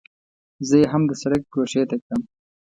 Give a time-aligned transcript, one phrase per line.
[0.67, 2.21] زه یې هم د سړک ګوښې ته کړم.